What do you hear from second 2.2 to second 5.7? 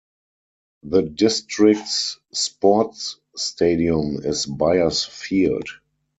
sports stadium is Byers Field.